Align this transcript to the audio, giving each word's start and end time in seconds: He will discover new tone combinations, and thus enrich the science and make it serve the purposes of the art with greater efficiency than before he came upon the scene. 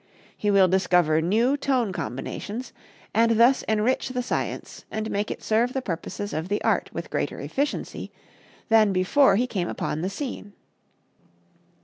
He 0.35 0.49
will 0.49 0.67
discover 0.67 1.21
new 1.21 1.55
tone 1.55 1.93
combinations, 1.93 2.73
and 3.13 3.39
thus 3.39 3.61
enrich 3.67 4.09
the 4.09 4.23
science 4.23 4.83
and 4.89 5.11
make 5.11 5.29
it 5.29 5.43
serve 5.43 5.73
the 5.73 5.81
purposes 5.83 6.33
of 6.33 6.49
the 6.49 6.59
art 6.63 6.89
with 6.91 7.11
greater 7.11 7.39
efficiency 7.39 8.11
than 8.69 8.93
before 8.93 9.35
he 9.35 9.45
came 9.45 9.69
upon 9.69 10.01
the 10.01 10.09
scene. 10.09 10.53